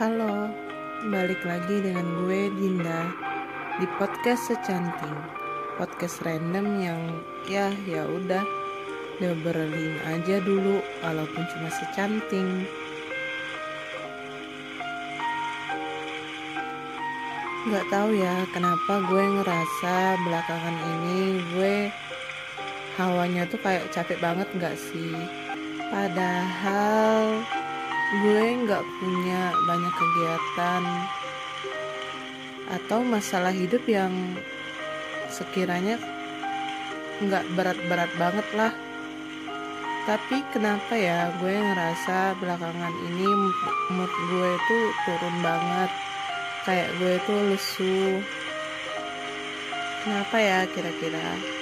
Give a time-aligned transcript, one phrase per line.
[0.00, 0.48] Halo,
[1.12, 3.12] balik lagi dengan gue Dinda
[3.76, 5.12] di podcast secanting,
[5.76, 8.40] podcast random yang ya ya udah
[9.20, 12.64] berlin aja dulu, walaupun cuma secanting.
[17.68, 21.76] Gak tahu ya kenapa gue ngerasa belakangan ini gue
[22.96, 25.12] hawanya tuh kayak capek banget gak sih?
[25.92, 27.44] Padahal
[28.10, 30.82] gue nggak punya banyak kegiatan
[32.66, 34.10] atau masalah hidup yang
[35.30, 35.94] sekiranya
[37.22, 38.72] nggak berat-berat banget lah.
[40.10, 43.30] Tapi kenapa ya gue ngerasa belakangan ini
[43.94, 45.90] mood gue tuh turun banget
[46.66, 48.18] kayak gue tuh lesu?
[50.02, 51.59] Kenapa ya kira-kira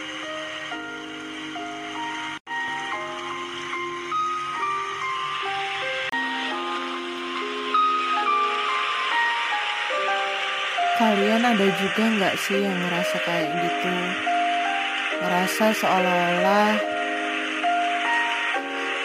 [10.99, 13.95] Kalian ada juga nggak sih yang ngerasa kayak gitu?
[15.23, 16.75] Ngerasa seolah-olah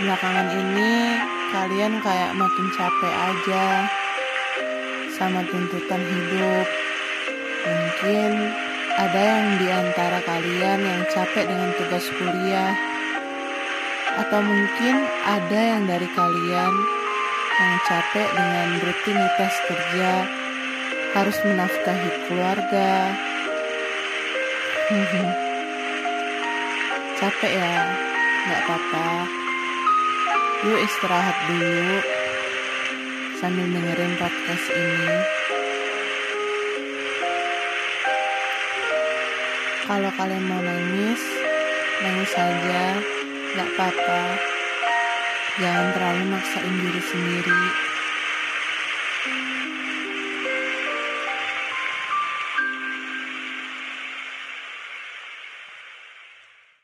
[0.02, 1.22] belakangan ini
[1.54, 3.86] kalian kayak makin capek aja
[5.14, 6.66] sama tuntutan hidup.
[7.62, 8.32] Mungkin
[8.98, 12.74] ada yang di antara kalian yang capek dengan tugas kuliah.
[14.18, 14.98] Atau mungkin
[15.30, 16.74] ada yang dari kalian
[17.54, 20.42] yang capek dengan rutinitas kerja
[21.14, 23.14] harus menafkahi keluarga.
[27.22, 27.78] Capek ya,
[28.50, 29.09] nggak apa-apa.
[30.66, 32.02] Yuk istirahat dulu
[33.38, 35.14] sambil dengerin podcast ini.
[39.84, 41.22] Kalau kalian mau nangis,
[42.02, 42.84] nangis saja,
[43.53, 44.22] nggak apa-apa.
[45.61, 47.64] Jangan terlalu maksain diri sendiri.